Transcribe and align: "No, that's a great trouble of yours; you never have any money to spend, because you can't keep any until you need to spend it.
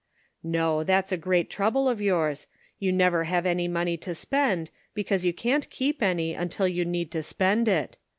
"No, 0.41 0.83
that's 0.83 1.11
a 1.11 1.15
great 1.15 1.47
trouble 1.51 1.87
of 1.87 2.01
yours; 2.01 2.47
you 2.79 2.91
never 2.91 3.25
have 3.25 3.45
any 3.45 3.67
money 3.67 3.97
to 3.97 4.15
spend, 4.15 4.71
because 4.95 5.23
you 5.23 5.31
can't 5.31 5.69
keep 5.69 6.01
any 6.01 6.33
until 6.33 6.67
you 6.67 6.85
need 6.85 7.11
to 7.11 7.21
spend 7.21 7.67
it. 7.67 7.97